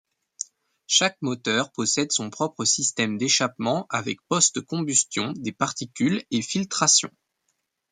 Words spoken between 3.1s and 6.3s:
d'échappement avec post-combustion des particules